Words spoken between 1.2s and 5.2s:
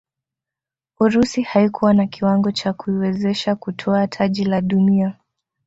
haikuwa na kiwango cha kuiwezesha kutwaa taji la dunia